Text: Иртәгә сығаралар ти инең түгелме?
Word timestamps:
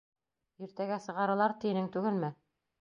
Иртәгә 0.67 0.97
сығаралар 1.05 1.55
ти 1.61 1.71
инең 1.75 1.93
түгелме? 1.99 2.35